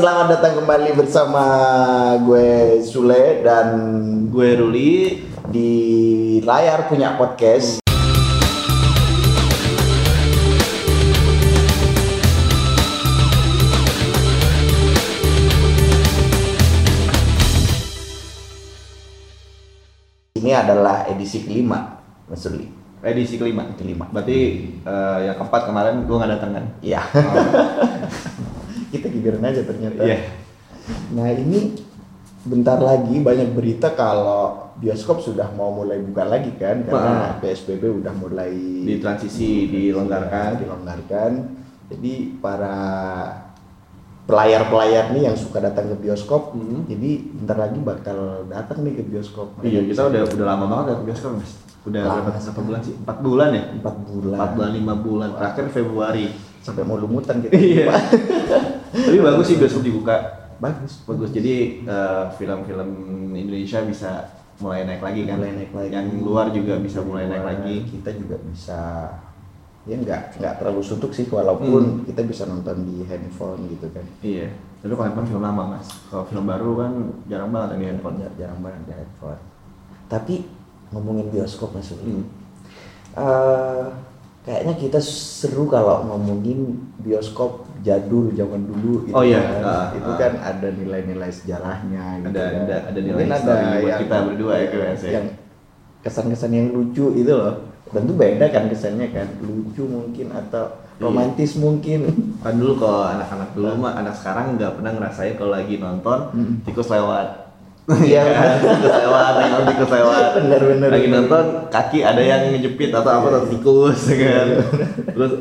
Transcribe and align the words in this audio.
selamat 0.00 0.32
datang 0.32 0.64
kembali 0.64 0.96
bersama 0.96 1.44
gue 2.24 2.80
Sule 2.80 3.44
dan 3.44 3.68
Gue 4.32 4.56
Ruli. 4.56 5.28
di 5.52 6.40
layar 6.40 6.88
punya 6.88 7.20
podcast. 7.20 7.84
Ini 20.32 20.50
adalah 20.56 21.12
edisi 21.12 21.44
kelima, 21.44 22.00
Mas 22.24 22.40
Suli. 22.40 22.64
Edisi 23.04 23.36
kelima. 23.36 23.68
Kelima. 23.76 24.08
Berarti 24.08 24.64
eh, 24.80 25.18
yang 25.28 25.36
keempat 25.36 25.68
kemarin 25.68 26.08
gue 26.08 26.16
nggak 26.16 26.32
datang 26.40 26.50
kan? 26.56 26.64
Iya. 26.80 27.04
Kita 28.90 29.06
gibarin 29.06 29.42
aja 29.42 29.62
ternyata. 29.62 30.02
Iya. 30.02 30.18
Nah 31.14 31.30
ini 31.30 31.78
bentar 32.40 32.80
lagi 32.80 33.20
banyak 33.20 33.52
berita 33.52 33.92
kalau 33.92 34.72
bioskop 34.76 35.20
sudah 35.20 35.52
mau 35.52 35.70
mulai 35.70 36.00
buka 36.00 36.24
lagi 36.24 36.56
kan 36.56 36.82
karena 36.82 37.12
Wah. 37.30 37.38
PSBB 37.38 38.00
udah 38.00 38.12
mulai 38.12 38.50
Di 38.82 38.96
transisi 38.98 39.68
dilonggarkan. 39.68 40.58
dilonggarkan. 40.58 41.30
Jadi 41.90 42.12
para 42.38 42.74
pelayar-pelayar 44.24 45.10
nih 45.10 45.26
yang 45.26 45.34
suka 45.34 45.58
datang 45.58 45.90
ke 45.90 45.96
bioskop, 46.00 46.54
Hmm. 46.54 46.86
jadi 46.86 47.10
bentar 47.34 47.58
lagi 47.58 47.78
bakal 47.82 48.46
datang 48.46 48.86
nih 48.86 48.94
ke 48.94 49.02
bioskop. 49.04 49.58
Iya, 49.58 49.82
kita 49.84 50.06
udah 50.06 50.22
udah 50.24 50.46
lama 50.46 50.64
banget 50.66 50.86
ya 50.86 50.94
ke 50.94 51.04
bioskop 51.04 51.32
mas. 51.34 51.52
Udah 51.80 52.02
Lama 52.04 52.28
berapa, 52.28 52.38
berapa 52.38 52.60
bulan 52.62 52.80
sih? 52.84 52.94
Empat 52.94 53.18
bulan 53.18 53.48
ya? 53.50 53.62
Empat 53.72 53.94
bulan. 53.98 54.36
Empat 54.36 54.50
bulan, 54.54 54.70
lima 54.70 54.94
bulan. 54.96 55.28
Terakhir 55.34 55.66
Februari. 55.72 56.26
Sampai 56.60 56.84
mau 56.84 56.94
lumutan 56.94 57.40
kita. 57.40 57.56
Iya. 57.56 57.84
Tapi 58.90 59.18
bagus 59.18 59.46
sih 59.46 59.56
bioskop 59.56 59.82
dibuka. 59.82 60.16
Bagus. 60.58 60.92
Bagus. 61.04 61.30
Jadi 61.30 61.54
eh, 61.82 62.24
film-film 62.36 62.90
Indonesia 63.32 63.80
bisa 63.82 64.10
mulai 64.60 64.84
naik 64.84 65.00
lagi 65.00 65.24
kan? 65.24 65.40
Mulai 65.40 65.54
naik 65.56 65.72
lagi. 65.72 65.90
Yang 65.94 66.06
luar 66.20 66.46
juga 66.50 66.74
bisa 66.76 66.98
mulai 67.00 67.24
naik 67.26 67.44
lagi. 67.46 67.74
Kita 67.86 68.10
juga 68.12 68.36
bisa 68.40 68.80
ya 69.88 69.96
nggak 69.96 70.36
nggak 70.36 70.54
terlalu 70.60 70.84
suntuk 70.84 71.08
sih 71.10 71.24
walaupun 71.26 71.82
Hmm. 71.82 72.04
kita 72.04 72.20
bisa 72.22 72.44
nonton 72.44 72.84
di 72.84 73.00
handphone 73.08 73.64
gitu 73.66 73.88
kan 73.88 74.04
Iya. 74.20 74.52
Tapi 74.84 74.92
kalau 74.92 75.06
handphone 75.08 75.28
film 75.28 75.40
lama 75.40 75.64
mas. 75.72 75.88
Kalau 76.12 76.28
film 76.28 76.44
baru 76.44 76.70
kan 76.76 76.92
jarang 77.24 77.48
banget 77.48 77.80
di 77.80 77.86
handphone. 77.88 78.16
Jar- 78.20 78.36
jarang 78.36 78.60
banget 78.60 78.82
di 78.84 78.92
handphone 78.94 79.40
tapi 80.10 80.42
ngomongin 80.90 81.30
bioskop 81.30 81.70
mas. 81.70 81.94
Hmm. 81.94 82.26
Eh, 83.14 83.84
kayaknya 84.40 84.74
kita 84.74 84.98
seru 84.98 85.66
kalau 85.66 86.00
ngomongin 86.02 86.80
bioskop 86.98 87.68
jadul 87.80 88.32
zaman 88.32 88.64
dulu 88.64 89.04
gitu 89.04 89.12
Oh 89.12 89.20
iya, 89.20 89.40
kan. 89.40 89.62
ah, 89.62 89.86
itu 89.92 90.10
kan 90.16 90.32
ada 90.36 90.68
nilai-nilai 90.70 91.28
sejarahnya 91.28 92.20
gitu 92.20 92.28
Ada- 92.30 92.44
kan. 92.46 92.60
ada- 92.64 92.84
ada 92.88 92.98
nilai 92.98 93.16
Mungkin 93.20 93.32
histori 93.34 93.64
buat 93.80 93.96
kita 93.98 94.16
berdua 94.24 94.52
ya, 94.52 94.60
yang- 94.60 94.72
ya. 94.96 95.10
yang 95.10 95.26
kesan-kesan 96.00 96.50
yang 96.50 96.68
lucu 96.70 97.06
itu 97.14 97.28
loh 97.30 97.54
tentu 97.86 98.12
beda 98.14 98.46
kan 98.48 98.64
kesannya 98.66 99.08
kan 99.10 99.28
lucu 99.40 99.82
mungkin 99.82 100.28
atau 100.30 100.64
Iya. 100.96 101.02
romantis 101.02 101.56
mungkin 101.56 102.00
Kan 102.40 102.56
dulu 102.56 102.76
kalau 102.76 103.08
anak-anak 103.08 103.50
dulu 103.52 103.72
mah 103.78 103.92
anak 103.94 104.12
sekarang 104.14 104.56
nggak 104.56 104.72
pernah 104.76 104.92
ngerasain 104.94 105.34
kalau 105.34 105.52
lagi 105.52 105.76
nonton 105.76 106.18
Mm. 106.32 106.54
tikus 106.62 106.88
lewat. 106.88 107.39
Iya. 107.98 108.22
lagi 109.10 109.50
nonton 109.50 109.66
tikus 109.74 109.90
lewat. 109.90 110.24
Bener, 110.38 110.60
bener, 110.62 110.88
Lagi 110.94 111.06
bener. 111.10 111.16
nonton 111.26 111.44
kaki 111.72 111.98
ada 112.06 112.22
yang 112.22 112.54
ngejepit 112.54 112.94
atau 112.94 113.10
apa 113.10 113.26
atau 113.26 113.42
tikus 113.50 113.98
ya 114.10 114.16
kan. 114.16 114.46
Terus 115.10 115.32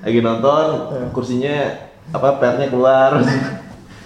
lagi 0.00 0.20
nonton 0.24 0.66
kursinya 1.12 1.56
apa 2.10 2.40
pernya 2.40 2.66
keluar. 2.72 3.20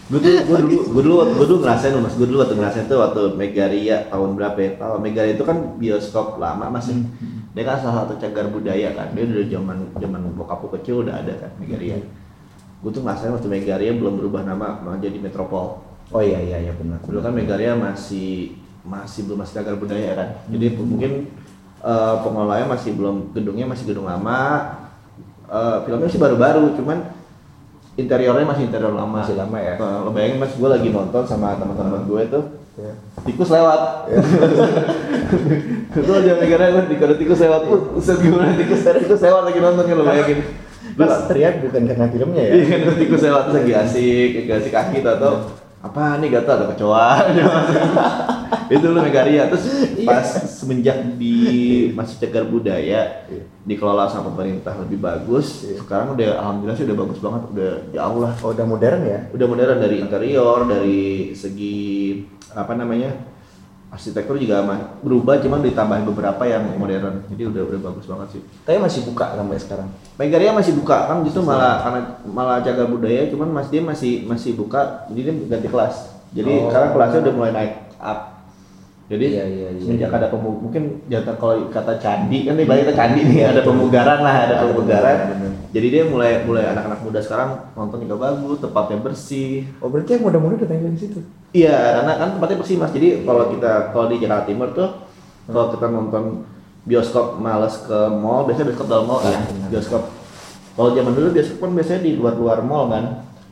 gue 0.05 0.21
tuh 0.21 0.37
gue 0.37 0.59
dulu 0.69 0.81
gue 0.93 1.03
dulu 1.09 1.17
gue 1.33 1.47
dulu 1.49 1.59
ngerasain 1.65 1.97
mas 1.97 2.13
gue 2.13 2.29
dulu 2.29 2.45
waktu 2.45 2.61
ngerasain 2.61 2.93
tuh 2.93 3.01
waktu 3.01 3.41
Megaria 3.41 4.05
tahun 4.13 4.37
berapa 4.37 4.59
ya 4.61 4.71
tahun 4.77 5.01
Megaria 5.01 5.33
itu 5.33 5.49
kan 5.49 5.81
bioskop 5.81 6.37
lama 6.37 6.69
mas 6.69 6.93
ya. 6.93 7.01
dia 7.57 7.63
kan 7.65 7.81
salah 7.81 8.05
satu 8.05 8.21
cagar 8.21 8.53
budaya 8.53 8.93
kan 8.93 9.17
dia 9.17 9.25
udah 9.25 9.49
zaman 9.49 9.77
zaman 9.97 10.21
bokapku 10.37 10.69
kecil 10.77 11.09
udah 11.09 11.25
ada 11.25 11.33
kan 11.41 11.49
Megaria 11.57 11.97
gue 12.85 12.91
tuh 12.93 13.01
ngerasain 13.01 13.33
waktu 13.33 13.49
Megaria 13.49 13.97
belum 13.97 14.21
berubah 14.21 14.45
nama 14.45 14.77
menjadi 14.85 15.17
Metropol 15.25 15.81
oh 16.13 16.23
iya 16.25 16.39
iya 16.43 16.59
iya 16.69 16.73
benar. 16.77 17.01
Dulu 17.01 17.23
kan 17.25 17.33
Megaria 17.33 17.73
masih 17.79 18.59
masih 18.85 19.25
belum 19.25 19.41
masih 19.41 19.55
cagar 19.61 19.81
budaya 19.81 20.13
kan. 20.13 20.29
Jadi 20.53 20.77
mungkin 20.77 21.13
eh, 21.81 22.15
pengelolanya 22.21 22.67
masih 22.69 22.93
belum 22.93 23.33
gedungnya 23.33 23.65
masih 23.65 23.89
gedung 23.89 24.05
lama. 24.05 24.41
Eh, 25.49 25.77
filmnya 25.89 26.09
sih 26.11 26.21
baru-baru 26.21 26.77
cuman 26.77 27.09
interiornya 27.97 28.45
masih 28.45 28.69
interior 28.69 28.93
lama. 28.93 29.25
Masih 29.25 29.39
lama 29.39 29.57
ya? 29.57 29.81
Eh, 29.81 29.99
lo 30.05 30.11
bayangin 30.13 30.39
mas 30.43 30.53
gue 30.53 30.69
lagi 30.69 30.89
nonton 30.93 31.25
sama 31.25 31.57
teman-teman 31.57 32.05
gue 32.05 32.23
tuh 32.29 32.45
Ya. 32.75 32.91
tikus 33.23 33.55
lewat. 33.55 34.11
Itu 35.95 36.11
aja 36.11 36.33
Megaria 36.43 36.75
kan 36.75 36.91
di 36.91 36.99
tikus 36.99 37.39
lewat. 37.39 37.71
Tuh 37.71 37.95
Ustaz 37.95 38.19
gimana 38.19 38.51
tikus 38.59 38.83
tikus 38.83 39.23
lewat 39.23 39.47
lagi 39.47 39.63
nonton 39.63 39.87
kan 39.87 39.95
lo 39.95 40.03
bayangin. 40.03 40.43
Kalau 40.99 41.27
teriak 41.31 41.63
bukan 41.63 41.87
karena 41.87 42.07
filmnya 42.11 42.43
ya? 42.43 42.53
Iya 42.59 42.77
tikus 42.99 43.23
lewat 43.23 43.55
lagi 43.55 43.73
asik, 43.79 44.31
lagi 44.43 44.51
asik 44.59 44.73
kaki 44.75 45.07
tau 45.07 45.17
tau 45.23 45.64
apa 45.85 46.17
nih 46.17 46.33
gak 46.33 46.49
tau 46.49 46.57
ada 46.57 46.67
kecoa 46.73 47.09
itu 48.73 48.87
lu 48.89 49.01
Megaria. 49.05 49.53
Terus 49.53 49.65
pas 50.09 50.25
semenjak 50.49 50.97
di 51.21 51.37
masih 51.93 52.17
cagar 52.25 52.49
budaya 52.49 53.29
dikelola 53.69 54.09
sama 54.09 54.33
pemerintah 54.33 54.73
lebih 54.81 55.05
bagus 55.05 55.69
sekarang 55.85 56.17
udah 56.17 56.41
alhamdulillah 56.41 56.77
sih 56.77 56.89
udah 56.89 56.99
bagus 57.05 57.21
banget 57.21 57.43
udah 57.53 57.73
jauh 57.93 58.19
lah 58.25 58.33
oh 58.41 58.51
udah 58.57 58.65
modern 58.65 59.01
ya? 59.05 59.21
Udah 59.37 59.47
modern 59.49 59.77
dari 59.77 59.97
interior 60.01 60.59
dari 60.65 61.03
segi 61.37 62.25
apa 62.57 62.73
namanya 62.73 63.34
arsitektur 63.95 64.35
juga 64.35 64.59
mah 64.67 64.99
berubah 65.01 65.39
cuman 65.39 65.63
ditambahin 65.63 66.03
beberapa 66.03 66.43
yang 66.43 66.67
modern. 66.75 67.23
Jadi 67.31 67.43
udah 67.47 67.63
udah 67.63 67.81
bagus 67.81 68.11
banget 68.11 68.29
sih. 68.35 68.43
Tapi 68.67 68.83
masih 68.83 69.07
buka 69.07 69.39
sampai 69.39 69.59
sekarang? 69.63 69.89
Megaria 70.19 70.51
masih 70.51 70.75
buka 70.75 71.07
kan? 71.07 71.23
Justru 71.23 71.47
malah 71.47 71.79
karena 71.87 72.01
malah 72.27 72.59
jaga 72.61 72.91
budaya 72.91 73.31
cuman 73.31 73.55
mas 73.55 73.71
dia 73.71 73.79
masih 73.81 74.27
masih 74.27 74.59
buka. 74.59 75.07
Jadi 75.15 75.21
dia 75.23 75.35
ganti 75.47 75.69
kelas. 75.71 75.95
Jadi 76.35 76.51
Oh. 76.51 76.67
sekarang 76.67 76.91
kelasnya 76.91 77.21
udah 77.23 77.35
mulai 77.39 77.53
naik 77.55 77.73
up 78.03 78.34
jadi 79.05 79.25
Iya, 79.27 79.45
iya, 79.45 79.69
iya, 79.71 79.81
semenjak 79.81 80.09
iya. 80.09 80.17
ada 80.17 80.27
pemu 80.29 80.51
mungkin 80.59 80.83
jangan 81.07 81.37
kalau 81.37 81.55
kata 81.69 81.93
candi 81.99 82.39
kan 82.43 82.55
nih 82.55 82.65
banyak 82.65 82.89
candi 82.91 83.21
nih 83.23 83.41
ada 83.47 83.61
pemugaran 83.61 84.19
lah 84.19 84.35
ada 84.45 84.55
pemugaran 84.63 85.19
jadi 85.71 85.87
dia 85.91 86.03
mulai 86.07 86.41
mulai 86.43 86.73
anak-anak 86.73 87.01
muda 87.03 87.21
sekarang 87.21 87.51
nonton 87.73 88.01
juga 88.01 88.17
bagus 88.23 88.59
tempatnya 88.59 88.97
bersih 88.99 89.69
oh 89.79 89.89
berarti 89.89 90.11
yang 90.15 90.25
muda-muda 90.25 90.55
datang 90.57 90.81
dari 90.81 90.97
situ 90.97 91.21
Iya, 91.55 91.71
karena 91.71 92.13
kan 92.17 92.29
tempatnya 92.35 92.59
bersih 92.59 92.77
mas. 92.77 92.91
Jadi 92.91 93.23
kalau 93.23 93.47
kita 93.47 93.95
kalau 93.95 94.11
di 94.11 94.19
Jakarta 94.19 94.43
Timur 94.43 94.75
tuh 94.75 94.91
kalau 95.47 95.71
kita 95.71 95.87
nonton 95.87 96.43
bioskop 96.83 97.39
males 97.39 97.79
ke 97.81 97.95
mall, 98.11 98.43
biasanya 98.43 98.67
bioskop 98.69 98.89
dalam 98.91 99.07
mall 99.07 99.23
Iya, 99.23 99.39
benar. 99.39 99.69
bioskop. 99.71 100.03
Kalau 100.75 100.91
zaman 100.91 101.13
dulu 101.15 101.29
bioskop 101.31 101.59
kan 101.61 101.71
biasanya 101.73 102.01
di 102.03 102.13
luar-luar 102.19 102.59
mall 102.59 102.91
kan. 102.91 103.05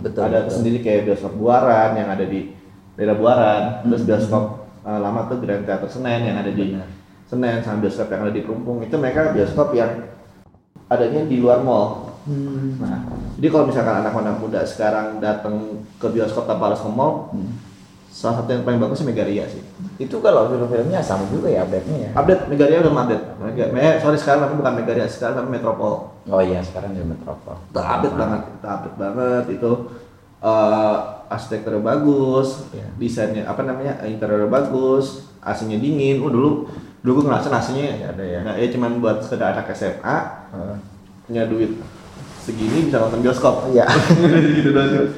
Betul, 0.02 0.18
Ada 0.18 0.38
betul. 0.42 0.50
sendiri 0.50 0.78
kayak 0.82 1.00
bioskop 1.06 1.32
Buaran 1.38 1.90
yang 1.94 2.10
ada 2.10 2.24
di 2.26 2.50
daerah 2.92 3.14
Buaran, 3.14 3.62
terus 3.86 4.02
Hmm. 4.02 4.08
bioskop 4.10 4.44
eh, 4.82 4.98
lama 4.98 5.26
tuh 5.30 5.38
Grand 5.40 5.64
Theater 5.64 5.88
Senen 5.88 6.20
yang 6.26 6.36
ada 6.38 6.50
di 6.50 6.74
Benar. 6.74 6.88
Senen 7.26 7.64
sama 7.64 7.80
bioskop 7.80 8.08
yang 8.12 8.22
ada 8.28 8.32
di 8.34 8.42
Perumpung. 8.44 8.78
Itu 8.84 9.00
mereka 9.00 9.32
bioskop 9.32 9.72
yang 9.72 9.90
adanya 10.86 11.24
di 11.24 11.40
luar 11.40 11.64
mall. 11.64 12.12
Hmm. 12.22 12.78
Nah, 12.78 13.02
jadi 13.34 13.50
kalau 13.50 13.66
misalkan 13.66 13.98
anak-anak 14.04 14.38
muda 14.38 14.62
sekarang 14.62 15.18
datang 15.18 15.82
ke 15.98 16.06
bioskop 16.06 16.46
tanpa 16.46 16.70
harus 16.70 16.78
ke 16.78 16.86
mall, 16.86 17.34
salah 18.12 18.44
satu 18.44 18.52
yang 18.52 18.62
paling 18.62 18.78
bagus 18.78 19.00
sih 19.00 19.08
Megaria 19.08 19.48
sih. 19.48 19.64
itu 19.96 20.20
kalau 20.20 20.46
film-filmnya 20.52 21.00
sama 21.00 21.24
juga 21.32 21.48
ya 21.48 21.64
update-nya 21.64 21.96
ya 21.96 22.10
Update 22.12 22.42
Megaria 22.52 22.78
udah 22.84 22.92
update. 22.92 23.24
Mega, 23.40 23.64
eh, 23.72 23.94
sorry 24.04 24.18
sekarang 24.20 24.44
tapi 24.46 24.54
bukan 24.60 24.72
Megaria, 24.78 25.06
sekarang 25.08 25.34
tapi 25.42 25.48
Metropol. 25.48 25.94
oh 26.28 26.42
iya 26.44 26.60
sekarang 26.62 26.92
di 26.94 27.02
metropol 27.02 27.56
Udah 27.72 27.84
update 27.98 28.16
banget, 28.20 28.40
udah 28.60 28.70
update 28.70 28.96
banget 29.00 29.44
itu 29.58 29.70
eh 30.42 30.96
arsitekturnya 31.32 31.80
bagus, 31.80 32.68
Iya. 32.70 32.86
desainnya 32.96 33.42
apa 33.44 33.62
namanya 33.62 34.00
interiornya 34.02 34.46
bagus, 34.46 35.06
AC-nya 35.38 35.76
dingin. 35.76 36.18
Oh 36.18 36.28
dulu 36.28 36.68
dulu 36.98 37.12
gue 37.16 37.24
ngerasa 37.26 37.48
AC-nya 37.48 37.96
Nggak 37.96 38.10
ada 38.12 38.24
ya. 38.24 38.38
Nah, 38.42 38.54
ya 38.54 38.66
cuman 38.68 38.98
buat 38.98 39.20
sekedar 39.20 39.52
anak 39.52 39.70
SMA 39.70 40.16
Heeh. 40.50 40.76
punya 41.24 41.42
duit 41.44 41.72
segini 42.38 42.86
bisa 42.86 42.98
nonton 42.98 43.20
bioskop. 43.20 43.68
iya 43.68 43.86
gitu 44.56 44.70
doang. 44.70 45.08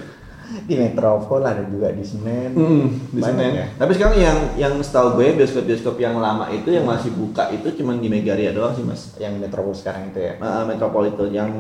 di 0.45 0.77
metropol 0.77 1.41
ada 1.41 1.65
juga 1.65 1.91
di 1.91 2.01
Senen 2.01 2.53
Hmm, 2.53 2.87
di 3.11 3.19
Senen. 3.19 3.53
ya? 3.55 3.67
Tapi 3.75 3.91
sekarang 3.91 4.17
yang 4.17 4.39
yang 4.55 4.75
setahu 4.79 5.19
gue 5.19 5.35
bioskop-bioskop 5.35 5.99
yang 5.99 6.15
lama 6.17 6.47
itu 6.49 6.69
yang 6.69 6.85
masih 6.85 7.11
buka 7.11 7.51
itu 7.51 7.75
cuma 7.75 7.93
di 7.95 8.07
Megaria 8.07 8.53
doang 8.53 8.71
sih 8.71 8.81
mas. 8.81 9.17
yang 9.19 9.35
metropol 9.35 9.73
sekarang 9.73 10.09
itu 10.09 10.21
ya 10.21 10.37
Uh, 10.37 10.63
Metropol 10.65 11.09
itu 11.09 11.25
yang 11.29 11.51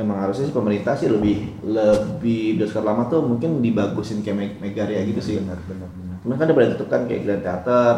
emang 0.00 0.18
harusnya 0.18 0.44
sih 0.44 0.52
pemerintah 0.52 0.92
sih 0.92 1.06
lebih 1.06 1.60
lebih 1.62 2.56
bioskop 2.56 2.82
lama 2.82 3.04
tuh 3.06 3.20
mungkin 3.20 3.60
dibagusin 3.60 4.20
kayak 4.20 4.36
Me- 4.36 4.56
Megaria 4.58 5.04
gitu 5.04 5.20
sih. 5.20 5.36
benar 5.38 5.60
benar 5.62 5.88
benar 5.88 6.16
Cuman 6.20 6.34
kan 6.34 6.44
ada 6.44 6.54
pada 6.54 6.68
tutup 6.70 6.88
kan 6.88 7.00
kayak 7.04 7.20
Grand 7.22 7.40
Theater, 7.40 7.92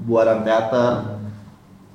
Buaran 0.00 0.40
Theater. 0.42 0.90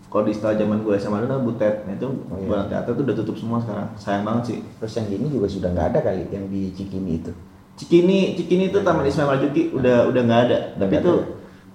Kalau 0.06 0.24
di 0.24 0.34
setelah 0.34 0.56
zaman 0.56 0.82
gue 0.82 0.92
SMA 0.98 1.24
dulu 1.24 1.48
Butet, 1.48 1.88
nah 1.88 1.94
itu 1.94 2.04
Oh, 2.04 2.36
iya. 2.36 2.44
Buaran 2.46 2.68
Theater 2.68 2.92
tuh 2.92 3.04
udah 3.06 3.16
tutup 3.16 3.36
semua 3.36 3.58
sekarang. 3.58 3.88
Sayang 3.96 4.24
banget 4.24 4.44
sih. 4.46 4.58
terus 4.76 4.94
yang 4.94 5.08
ini 5.10 5.28
juga 5.30 5.48
sudah 5.48 5.70
nggak 5.70 5.88
ada 5.90 6.00
kali 6.02 6.24
yang 6.30 6.46
di 6.48 6.72
Cikini 6.72 7.12
itu 7.18 7.32
Cikini 7.74 8.36
Cikini 8.36 8.64
itu 8.68 8.80
Taman 8.80 9.04
Ismail 9.04 9.30
Marzuki 9.30 9.72
udah 9.72 10.06
udah 10.06 10.22
nggak 10.22 10.42
ada 10.44 10.58
Udah 10.76 10.80
tapi 10.82 10.94
itu 10.98 11.12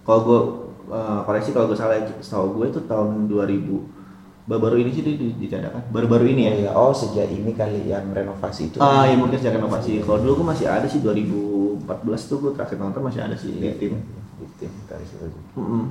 kalau 0.02 0.20
gue 0.22 0.40
uh, 0.88 1.20
koreksi 1.24 1.50
kalau 1.50 1.66
gue 1.66 1.74
salah 1.74 1.96
setahu 2.20 2.46
gue 2.54 2.66
itu 2.68 2.80
tahun 2.84 3.26
2000 3.26 4.05
baru-baru 4.46 4.76
ini 4.80 4.90
sih 4.90 5.02
di- 5.02 5.18
di- 5.18 5.36
ditiadakan 5.42 5.90
baru-baru 5.90 6.24
ini 6.30 6.42
ya 6.46 6.52
Iya, 6.56 6.70
oh 6.72 6.94
sejak 6.94 7.26
ini 7.28 7.50
kali 7.52 7.90
yang 7.90 8.06
renovasi 8.10 8.70
itu. 8.70 8.78
ah 8.78 9.02
ya 9.02 9.14
mungkin 9.14 9.36
sejak 9.36 9.58
renovasi 9.58 10.00
kalau 10.00 10.22
dulu 10.22 10.32
gue 10.42 10.46
masih 10.54 10.66
ada 10.70 10.86
sih 10.86 11.02
2014 11.02 12.30
tuh 12.30 12.38
gue 12.40 12.52
terakhir 12.54 12.78
nonton 12.78 13.02
masih 13.02 13.20
ada 13.20 13.34
sih 13.34 13.50
di 13.52 13.66
tim 13.74 13.98
Di 14.36 14.46
tim 14.58 14.70
dari 14.86 15.02
situ. 15.02 15.26
Mm-mm. 15.58 15.82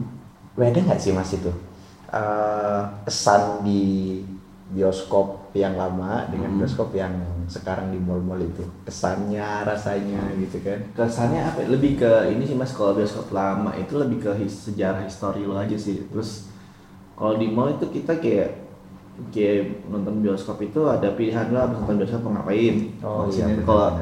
Beda 0.55 0.79
nggak 0.81 0.99
sih 0.99 1.11
mas 1.11 1.31
itu 1.31 1.51
Eh, 2.05 2.81
kesan 3.03 3.65
di 3.65 3.83
bioskop 4.65 5.51
yang 5.53 5.75
lama 5.75 6.23
dengan 6.31 6.55
Hmm. 6.55 6.59
bioskop 6.59 6.89
yang 6.93 7.11
sekarang 7.45 7.91
di 7.91 7.99
mall-mall 7.99 8.39
itu 8.39 8.65
kesannya 8.81 9.61
rasanya 9.61 10.33
gitu 10.39 10.57
kan 10.65 10.79
kesannya 10.95 11.41
apa 11.43 11.59
ya? 11.61 11.67
lebih 11.69 11.99
ke 11.99 12.11
ini 12.31 12.41
sih 12.41 12.55
mas 12.55 12.71
kalau 12.71 12.95
bioskop 12.95 13.29
lama 13.29 13.75
itu 13.75 13.93
lebih 13.93 14.17
ke 14.19 14.31
his- 14.39 14.65
sejarah 14.65 15.03
histori 15.03 15.43
lo 15.43 15.53
aja 15.53 15.75
sih 15.75 16.07
terus 16.09 16.49
kalau 17.15 17.33
di 17.39 17.47
mall 17.47 17.71
itu 17.71 17.87
kita 17.89 18.19
kayak 18.19 18.49
kayak 19.31 19.87
nonton 19.87 20.19
bioskop 20.19 20.59
itu 20.59 20.83
ada 20.91 21.15
pilihan 21.15 21.47
habis 21.47 21.79
nonton 21.79 21.95
bioskop 22.03 22.21
mau 22.27 22.35
ngapain. 22.35 22.75
Oh, 22.99 23.31
iya, 23.31 23.47
kalau 23.63 23.95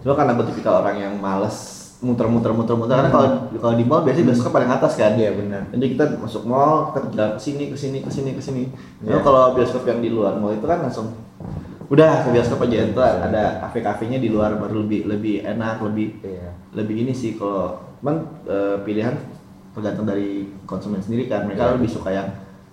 cuma 0.00 0.14
karena 0.16 0.32
gue 0.38 0.46
tipikal 0.48 0.80
orang 0.80 0.96
yang 0.96 1.14
males 1.18 1.76
muter-muter 2.00 2.48
muter-muter 2.56 2.96
karena 2.96 3.12
kalau 3.12 3.28
kalau 3.60 3.74
di 3.76 3.84
mall 3.84 4.00
biasanya 4.00 4.32
bioskop 4.32 4.54
paling 4.56 4.70
atas 4.72 4.96
kan. 4.96 5.12
Iya 5.18 5.36
benar. 5.36 5.62
Jadi 5.74 5.86
kita 5.98 6.04
masuk 6.16 6.42
mall 6.48 6.94
kita 6.94 6.98
jalan 7.12 7.32
ke 7.36 7.42
sini 7.42 7.64
ke 7.68 7.76
sini 7.76 7.98
ke 8.00 8.10
sini 8.10 8.30
ke 8.32 8.42
sini. 8.42 8.62
Iya. 9.04 9.18
Cuma 9.18 9.20
kalau 9.20 9.42
bioskop 9.58 9.84
yang 9.84 10.00
di 10.00 10.08
luar 10.08 10.38
mall 10.40 10.56
itu 10.56 10.64
kan 10.64 10.80
langsung 10.80 11.12
udah 11.90 12.24
ke 12.24 12.28
bioskop 12.32 12.64
aja. 12.64 12.88
Itu 12.88 13.02
ada 13.02 13.42
kafe-kafenya 13.66 14.16
di 14.16 14.32
luar 14.32 14.56
baru 14.56 14.86
lebih 14.86 15.10
lebih 15.10 15.44
enak 15.44 15.82
lebih 15.84 16.24
iya. 16.24 16.56
lebih 16.72 17.04
ini 17.04 17.12
sih 17.12 17.36
kalau 17.36 17.82
cuman 18.00 18.16
eh, 18.48 18.76
pilihan 18.80 19.12
tergantung 19.76 20.08
dari 20.08 20.48
konsumen 20.64 21.04
sendiri 21.04 21.28
kan. 21.28 21.44
Mereka 21.44 21.68
Iya. 21.68 21.74
lebih 21.76 21.90
suka 21.92 22.08
yang 22.16 22.30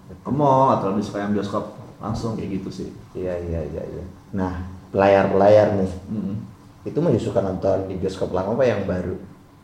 ke 0.09 0.29
mall 0.29 0.73
atau 0.73 0.91
lebih 0.91 1.03
suka 1.03 1.19
yang 1.19 1.31
bioskop 1.31 1.65
langsung 1.97 2.33
kayak 2.33 2.49
gitu 2.57 2.69
sih 2.73 2.89
iya 3.13 3.35
iya 3.37 3.59
iya 3.65 3.83
iya 3.83 4.03
nah 4.31 4.53
layar-layar 4.91 5.75
nih 5.75 5.91
Mm. 6.07 6.35
itu 6.83 6.97
masih 6.97 7.19
suka 7.21 7.39
nonton 7.39 7.85
di 7.85 7.95
bioskop 7.95 8.31
lama 8.31 8.53
apa 8.53 8.63
yang 8.63 8.83
baru 8.83 9.15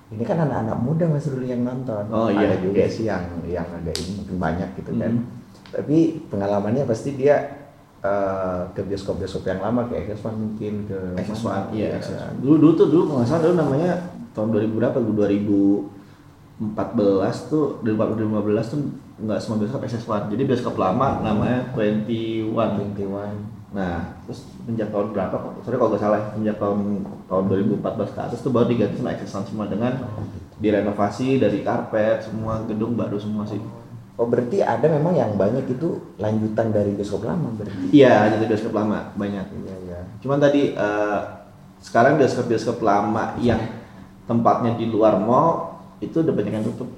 ini 0.10 0.22
kan 0.22 0.38
anak-anak 0.38 0.78
muda 0.78 1.06
mas 1.06 1.26
dulu 1.26 1.42
yang 1.42 1.64
nonton 1.64 2.04
Oh, 2.08 2.28
iya. 2.28 2.52
ada 2.52 2.58
juga 2.60 2.84
sih 2.86 3.06
yang 3.06 3.24
yang 3.44 3.64
agak 3.66 3.96
ini 3.98 4.12
mungkin 4.16 4.36
banyak 4.38 4.70
gitu 4.76 4.92
kan 4.94 5.12
Hmm. 5.14 5.26
tapi 5.72 5.98
pengalamannya 6.28 6.84
pasti 6.84 7.16
dia 7.16 7.64
eh, 8.00 8.62
ke 8.70 8.84
bioskop-bioskop 8.84 9.48
yang 9.48 9.64
lama 9.64 9.88
kayak 9.88 10.12
Xs1 10.12 10.36
mungkin 10.36 10.74
ke 10.86 10.98
XS1 11.18 11.40
mana? 11.42 11.66
iya 11.72 11.96
Ke- 11.96 12.04
XS1 12.04 12.44
dulu 12.44 12.56
dulu 12.60 12.72
tuh 12.76 12.88
dulu 12.90 13.04
kalau 13.06 13.18
nggak 13.18 13.30
salah 13.30 13.42
dulu 13.42 13.56
namanya 13.58 13.92
tahun 14.34 14.48
2000 14.52 14.76
berapa 14.76 14.98
2014 16.62 17.50
tuh 17.50 17.82
2015 17.82 18.72
tuh 18.72 18.80
nggak 19.24 19.40
semua 19.42 19.58
bioskop 19.58 19.82
XS1 19.86 20.30
jadi 20.30 20.44
bioskop 20.46 20.76
lama 20.78 21.22
namanya 21.26 21.74
21 21.74 22.54
21 22.54 23.64
Nah, 23.74 24.22
terus 24.22 24.46
sejak 24.70 24.94
tahun 24.94 25.18
berapa? 25.18 25.34
Sorry 25.66 25.82
kalau 25.82 25.90
nggak 25.90 26.04
salah, 26.06 26.22
ya, 26.22 26.30
sejak 26.38 26.58
tahun 26.62 27.02
tahun 27.26 27.44
2014 27.82 28.14
ke 28.14 28.20
atas 28.22 28.40
tuh 28.46 28.54
baru 28.54 28.70
diganti 28.70 29.02
sama 29.02 29.18
XS1 29.18 29.50
semua 29.50 29.66
dengan 29.66 29.98
direnovasi 30.62 31.42
dari 31.42 31.66
karpet, 31.66 32.22
semua 32.22 32.62
gedung 32.70 32.94
baru 32.94 33.18
semua 33.18 33.44
sih. 33.50 33.58
oh 34.14 34.30
berarti 34.30 34.62
ada 34.62 34.86
memang 34.86 35.18
yang 35.18 35.34
banyak 35.34 35.66
itu 35.74 35.98
lanjutan 36.22 36.70
dari 36.70 36.94
bioskop 36.94 37.26
lama 37.26 37.50
berarti? 37.58 37.90
Iya, 37.90 38.38
jadi 38.38 38.46
bioskop 38.46 38.78
lama 38.78 39.10
banyak. 39.18 39.46
iya 39.66 39.76
iya. 39.90 40.00
Cuman 40.22 40.38
tadi 40.38 40.78
eh, 40.78 41.20
sekarang 41.82 42.22
bioskop-bioskop 42.22 42.78
lama 42.86 43.34
yang 43.42 43.58
tempatnya 44.30 44.78
di 44.78 44.86
luar 44.86 45.18
mall 45.18 45.73
itu 46.04 46.18
udah 46.20 46.34
banyak 46.34 46.54
yang 46.54 46.66
tutup. 46.66 46.90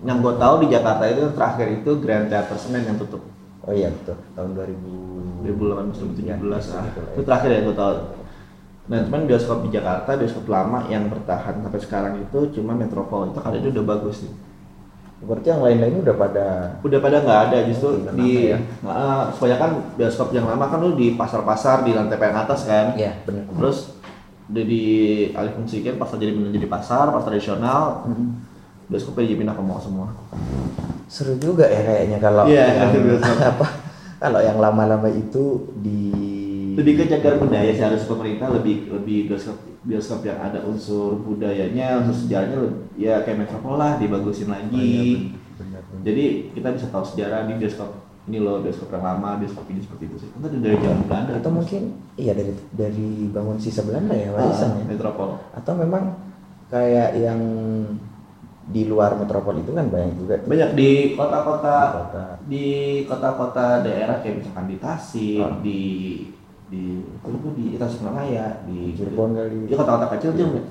Yang 0.00 0.16
gue 0.22 0.34
tahu 0.38 0.54
di 0.62 0.66
Jakarta 0.70 1.02
itu 1.06 1.20
yang 1.22 1.34
terakhir 1.34 1.66
itu 1.70 1.90
Grand 1.98 2.26
Theater 2.26 2.56
Senen 2.56 2.84
yang 2.84 2.96
tutup. 2.96 3.22
oh 3.60 3.76
iya 3.76 3.92
betul 3.92 4.16
tahun 4.32 4.56
2000 4.56 5.44
2018 5.44 6.00
2017 6.16 6.24
Iya, 6.24 6.32
ah. 6.32 6.40
gitu 6.40 6.48
lah 6.48 6.62
ya. 6.80 7.12
itu 7.12 7.22
terakhir 7.28 7.48
ya 7.52 7.60
gue 7.60 7.76
tahu 7.76 7.92
nah 8.88 8.98
cuman 9.04 9.22
bioskop 9.28 9.58
di 9.62 9.70
Jakarta 9.70 10.10
bioskop 10.16 10.44
lama 10.48 10.78
yang 10.88 11.04
bertahan 11.06 11.54
sampai 11.60 11.80
sekarang 11.84 12.14
itu 12.24 12.38
cuma 12.56 12.72
Metropol 12.72 13.28
itu 13.28 13.38
kali 13.38 13.60
itu 13.60 13.68
udah 13.70 13.84
bagus 13.84 14.24
sih 14.24 14.32
berarti 15.20 15.46
yang 15.52 15.60
lain-lain 15.60 16.00
udah 16.00 16.16
pada 16.16 16.46
udah 16.80 16.98
pada 16.98 17.16
nggak 17.20 17.40
ada 17.52 17.58
justru 17.68 18.00
Udah 18.00 18.16
di 18.16 18.48
ya. 18.48 18.58
nah, 18.80 19.28
kebanyakan 19.36 19.70
bioskop 20.00 20.32
yang 20.32 20.48
lama 20.48 20.64
kan 20.64 20.80
lu 20.80 20.96
di 20.96 21.12
pasar-pasar 21.12 21.84
di 21.84 21.92
lantai 21.92 22.16
paling 22.16 22.40
atas 22.40 22.64
kan 22.64 22.96
iya 22.96 23.20
benar 23.28 23.44
terus 23.44 23.99
udah 24.50 24.64
dialih 24.66 25.52
fungsikan 25.54 25.94
pasar 25.94 26.18
jadi 26.18 26.34
bener 26.34 26.50
jadi 26.50 26.66
pasar 26.66 27.14
pasar 27.14 27.30
tradisional. 27.30 28.04
Bioskopnya 28.90 29.30
jadi 29.30 29.38
pindah 29.38 29.54
ke 29.54 29.62
mall 29.62 29.78
semua. 29.78 30.10
Seru 31.06 31.38
juga 31.38 31.70
ya 31.70 31.82
kayaknya 31.86 32.18
kalau 32.18 32.44
Iya, 32.50 32.66
yang, 32.74 32.90
bioskop. 32.98 33.38
apa 33.54 33.66
kalau 34.18 34.40
yang 34.42 34.58
lama-lama 34.58 35.06
itu 35.06 35.70
di 35.78 36.10
lebih 36.74 37.02
ke 37.02 37.04
cagar 37.10 37.38
budaya 37.38 37.70
sih 37.70 37.82
harus 37.82 38.02
pemerintah 38.06 38.50
lebih 38.50 38.90
lebih 38.90 39.30
bioskop 39.30 39.58
bioskop 39.86 40.20
yang 40.26 40.38
ada 40.42 40.60
unsur 40.66 41.18
budayanya 41.18 42.02
unsur 42.02 42.14
sejarahnya 42.26 42.58
ya 42.94 43.22
kayak 43.22 43.46
metropol 43.46 43.78
lah 43.78 43.98
dibagusin 43.98 44.50
lagi. 44.50 44.74
Oh, 44.74 44.82
iya, 44.82 45.02
benar, 45.58 45.80
benar. 45.86 46.02
jadi 46.02 46.24
kita 46.52 46.68
bisa 46.74 46.86
tahu 46.90 47.04
sejarah 47.06 47.46
di 47.46 47.54
bioskop 47.58 47.90
ini 48.30 48.38
loh 48.38 48.62
bioskop 48.62 48.88
yang 48.88 49.02
lama 49.02 49.36
bioskop 49.36 49.66
ini 49.66 49.82
seperti 49.82 50.06
itu 50.06 50.16
sih 50.16 50.28
tadi 50.32 50.56
dari 50.56 50.78
zaman 50.78 51.02
Belanda 51.04 51.32
atau 51.36 51.50
mungkin 51.50 51.82
iya 52.14 52.32
dari 52.32 52.54
dari 52.70 53.08
bangun 53.26 53.58
sisa 53.58 53.82
Belanda 53.82 54.14
ya 54.14 54.30
Ah, 54.30 54.34
warisan 54.40 54.78
ya 54.78 54.84
metropol 54.86 55.34
atau 55.50 55.72
memang 55.74 56.14
kayak 56.68 57.18
yang 57.18 57.40
di 58.64 58.86
luar 58.86 59.18
metropol 59.18 59.58
itu 59.58 59.74
kan 59.74 59.82
banyak 59.84 60.14
juga 60.14 60.38
tuh. 60.38 60.48
banyak 60.48 60.70
di 60.72 60.90
kota-kota 61.12 61.74
Di 61.74 61.90
kota. 61.98 62.24
di 62.46 62.66
kota-kota 63.04 63.66
daerah 63.82 64.16
kayak 64.18 64.34
misalkan 64.38 64.66
di 64.66 64.76
Tasik 64.78 65.42
Ah. 65.42 65.58
di 65.58 65.80
di 66.70 66.82
itu 67.02 67.48
di 67.52 67.74
Tasikmalaya 67.74 68.62
di 68.62 68.94
Cirebon 68.94 69.34
kali. 69.34 69.66
di 69.66 69.74
kota-kota 69.74 70.06
kecil 70.14 70.30
tuh 70.32 70.62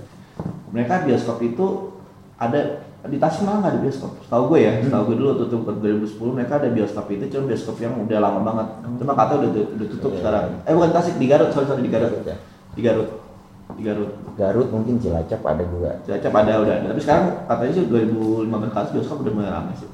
mereka 0.72 1.04
bioskop 1.04 1.44
itu 1.44 1.92
ada 2.40 2.88
di 3.08 3.16
Tasik 3.16 3.48
malah 3.48 3.64
nggak 3.64 3.72
ada 3.72 3.80
bioskop. 3.80 4.12
Setahu 4.28 4.44
gue 4.52 4.60
ya 4.60 4.72
setahu 4.84 5.04
gue 5.08 5.16
dulu 5.24 5.32
tutup 5.40 5.62
ke 5.64 5.72
2010 5.88 6.36
mereka 6.36 6.54
ada 6.60 6.68
bioskop 6.68 7.06
itu 7.08 7.24
cuma 7.32 7.44
bioskop 7.48 7.76
yang 7.80 7.96
udah 7.96 8.20
lama 8.20 8.40
banget. 8.44 8.68
Cuma 9.00 9.14
kata 9.16 9.34
udah 9.40 9.50
udah 9.56 9.88
tutup 9.88 10.12
Iya, 10.12 10.20
sekarang. 10.20 10.44
Eh 10.68 10.74
bukan 10.76 10.92
Tasik 10.92 11.16
di 11.16 11.26
Garut. 11.32 11.50
Sorry 11.56 11.66
sorry 11.72 11.82
di 11.88 11.92
Garut. 11.92 12.12
Garut 12.12 12.28
ya. 12.28 12.38
di 12.76 12.82
Garut. 12.84 13.10
Di 13.80 13.84
Garut. 13.88 14.12
Garut 14.36 14.68
mungkin 14.68 15.00
Cilacap 15.00 15.42
ada 15.48 15.64
juga. 15.64 15.92
Cilacap 16.04 16.34
ada 16.44 16.52
udah 16.60 16.76
ada. 16.76 16.88
Tapi 16.92 17.00
sekarang 17.00 17.26
katanya 17.48 17.72
sih 17.72 17.84
2015 17.88 18.52
ke 18.52 18.78
atas 18.84 18.92
bioskop 18.92 19.18
udah 19.24 19.34
mulai 19.40 19.52
ramai 19.56 19.76
sih. 19.80 19.90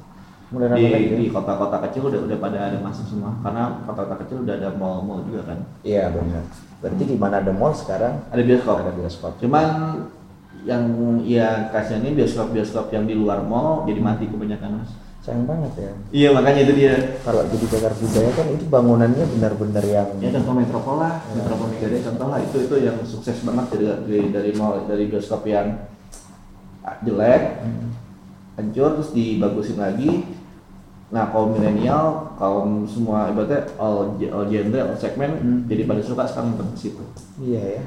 Mulai 0.50 0.66
di, 0.66 0.70
ramai 0.74 0.90
lagi 0.90 1.06
ya? 1.06 1.16
di 1.22 1.26
kota-kota 1.30 1.76
kecil 1.86 2.02
udah 2.10 2.20
udah 2.26 2.38
pada 2.42 2.58
ada 2.58 2.78
masuk 2.82 3.06
semua. 3.06 3.30
Karena 3.46 3.62
kota-kota 3.86 4.16
kecil 4.26 4.36
udah 4.42 4.54
ada 4.58 4.68
mall-mall 4.74 5.22
juga 5.22 5.54
kan. 5.54 5.58
Iya 5.86 6.10
benar. 6.10 6.42
Berarti 6.82 7.02
di 7.06 7.14
mana 7.14 7.38
ada 7.38 7.52
mall 7.54 7.70
sekarang? 7.70 8.18
Ada 8.34 8.42
bioskop. 8.42 8.82
Ada 8.82 8.92
bioskop. 8.98 9.32
Cuman 9.38 9.66
yang 10.66 10.82
ya 11.22 11.70
kasihannya 11.70 12.18
bioskop-bioskop 12.18 12.90
yang 12.90 13.06
di 13.06 13.14
luar 13.14 13.46
mall 13.46 13.86
jadi 13.86 14.02
mati 14.02 14.26
kebanyakan 14.26 14.82
mas. 14.82 14.90
Sayang 15.22 15.46
banget 15.46 15.72
ya. 15.78 15.90
Iya 16.10 16.28
makanya 16.34 16.60
itu 16.66 16.72
dia. 16.74 16.94
Kalau 17.22 17.42
jadi 17.46 17.66
cagar 17.70 17.94
budaya 17.98 18.30
kan 18.34 18.46
itu 18.50 18.64
bangunannya 18.66 19.24
benar-benar 19.38 19.84
yang 19.86 20.08
ya 20.22 20.30
contoh 20.34 20.54
metropol 20.54 20.96
lah. 21.02 21.22
Metropol 21.34 21.66
Megaria 21.70 22.02
contoh 22.02 22.26
lah. 22.30 22.38
Itu 22.42 22.56
itu 22.66 22.76
yang 22.82 22.98
sukses 23.06 23.38
banget 23.46 23.66
dari 23.74 23.86
dari, 23.86 24.20
dari 24.34 24.50
mall 24.58 24.86
dari 24.86 25.06
bioskop 25.06 25.46
yang 25.46 25.86
jelek 27.02 27.62
hancur 28.58 28.90
terus 28.98 29.10
dibagusin 29.14 29.78
lagi. 29.78 30.26
Nah 31.10 31.30
kaum 31.30 31.54
milenial 31.54 32.34
kaum 32.34 32.82
semua 32.86 33.30
ibaratnya 33.30 33.70
all, 33.78 34.18
all 34.18 34.46
gender 34.50 34.82
all 34.82 34.98
segmen 34.98 35.30
Hmm. 35.38 35.58
jadi 35.70 35.86
pada 35.86 36.02
suka 36.02 36.26
sekarang 36.26 36.58
ke 36.58 36.64
situ. 36.74 37.02
Iya 37.38 37.78
ya. 37.78 37.82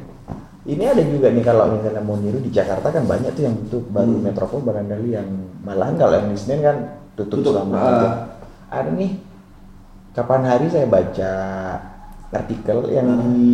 Ini 0.70 0.84
ada 0.86 1.02
juga 1.02 1.34
nih 1.34 1.42
kalau 1.42 1.66
misalnya 1.74 2.04
mau 2.06 2.14
niru 2.16 2.38
di 2.38 2.54
Jakarta 2.54 2.94
kan 2.94 3.10
banyak 3.10 3.34
tuh 3.34 3.44
yang 3.44 3.58
tutup 3.66 3.90
baru 3.90 4.14
Hmm. 4.14 4.24
Metropol 4.24 4.62
barangkali 4.62 5.10
yang 5.10 5.26
malahan 5.66 5.98
kalau 5.98 6.14
yang 6.14 6.30
di 6.30 6.38
Senin 6.38 6.62
kan 6.62 6.78
tutup, 7.18 7.42
Tutup, 7.42 7.58
selama 7.58 7.74
aja. 7.76 8.10
Ada 8.70 8.90
nih 8.94 9.12
kapan 10.14 10.42
hari 10.46 10.66
saya 10.70 10.86
baca 10.86 11.32
artikel 12.30 12.78
yang 12.94 13.08
Hmm. 13.10 13.34
di 13.34 13.50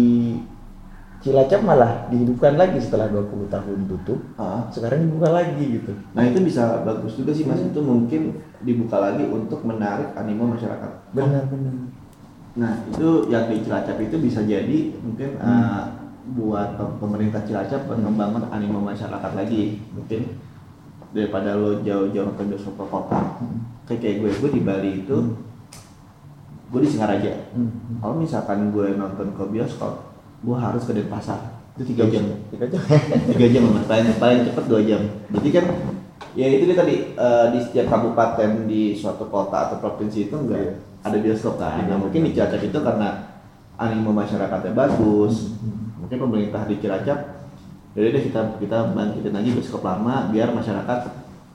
Cilacap 1.23 1.65
malah 1.65 2.05
dihidupkan 2.13 2.53
lagi 2.53 2.77
setelah 2.77 3.09
20 3.09 3.49
tahun 3.49 3.89
tutup. 3.89 4.21
Ah. 4.37 4.61
Sekarang 4.69 5.01
dibuka 5.01 5.33
lagi 5.33 5.81
gitu. 5.81 5.89
Nah 6.13 6.21
itu 6.21 6.37
bisa 6.45 6.85
bagus 6.85 7.17
juga 7.17 7.33
sih 7.33 7.49
mas 7.49 7.65
itu 7.65 7.81
mungkin 7.81 8.37
dibuka 8.61 9.01
lagi 9.01 9.25
untuk 9.25 9.65
menarik 9.65 10.13
animo 10.13 10.45
masyarakat. 10.45 10.91
Benar-benar. 11.17 11.73
Nah 12.61 12.77
itu 12.85 13.25
yang 13.33 13.49
di 13.49 13.57
Cilacap 13.57 13.97
itu 13.97 14.21
bisa 14.21 14.45
jadi 14.45 14.93
mungkin 15.01 15.41
uh, 15.41 16.04
buat 16.27 16.73
pe- 16.73 16.95
pemerintah 16.97 17.41
Cilacap 17.41 17.85
buat 17.85 17.99
membangun 17.99 18.49
animo 18.49 18.81
masyarakat 18.81 19.31
lagi. 19.33 19.83
Mungkin 19.91 20.21
daripada 21.11 21.53
lo 21.53 21.79
jauh-jauh 21.79 22.33
ke 22.33 22.43
bioskop 22.43 22.75
ke 22.75 22.85
kota 22.85 23.19
kayak 23.85 23.99
kayak 23.99 24.15
gue 24.19 24.29
gue 24.35 24.49
di 24.51 24.61
Bali 24.61 24.91
itu 24.99 25.17
gue 26.65 26.79
di 26.81 26.89
Singaraja. 26.89 27.31
Hmm. 27.53 28.01
kalau 28.01 28.17
misalkan 28.17 28.67
gue 28.69 28.93
nonton 28.93 29.31
ke 29.31 29.43
bioskop 29.47 30.11
gue 30.41 30.55
harus 30.55 30.83
ke 30.83 30.91
Denpasar. 30.91 31.39
Itu 31.75 31.87
tiga 31.87 32.07
jam. 32.09 32.25
tiga 32.49 32.65
jam. 32.67 32.81
Tiga 33.31 33.47
jam 33.49 33.63
paling 33.83 34.15
paling 34.15 34.39
cepat 34.43 34.65
dua 34.65 34.81
jam. 34.81 35.01
Berarti 35.27 35.49
kan 35.51 35.65
ya 36.33 36.47
itu 36.47 36.63
dia 36.65 36.77
tadi 36.77 36.95
eh, 37.11 37.45
di 37.51 37.59
setiap 37.59 37.85
kabupaten 37.89 38.63
di 38.65 38.91
suatu 38.91 39.27
kota 39.27 39.69
atau 39.69 39.77
provinsi 39.79 40.27
itu 40.27 40.35
enggak 40.35 40.59
Iya. 40.59 40.71
ada 41.03 41.17
bioskop 41.19 41.55
kan. 41.55 41.79
Iya, 41.79 41.91
nah 41.91 41.97
mungkin 41.99 42.23
di 42.23 42.31
Cilacap 42.31 42.61
itu 42.61 42.79
karena 42.79 43.34
animo 43.75 44.11
masyarakatnya 44.11 44.71
bagus 44.71 45.55
mungkin 45.97 46.17
pemerintah 46.19 46.63
di 46.63 46.77
Cilacap 46.77 47.19
jadi 47.91 48.07
deh 48.11 48.23
kita 48.23 48.41
kita 48.57 48.77
bangkitin 48.91 49.31
lagi 49.31 49.49
bioskop 49.51 49.81
lama 49.81 50.27
biar 50.29 50.51
masyarakat 50.51 50.99